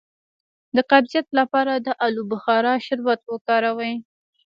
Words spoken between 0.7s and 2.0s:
د قبضیت لپاره د